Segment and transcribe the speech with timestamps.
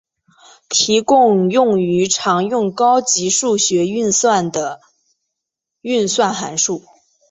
[0.67, 4.81] 提供用于常用高级数学运算的
[5.83, 6.81] 运算函数。